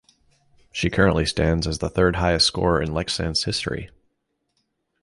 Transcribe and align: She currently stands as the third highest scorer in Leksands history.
She 0.71 0.89
currently 0.89 1.27
stands 1.27 1.67
as 1.67 1.77
the 1.77 1.87
third 1.87 2.15
highest 2.15 2.47
scorer 2.47 2.81
in 2.81 2.89
Leksands 2.89 3.45
history. 3.45 3.91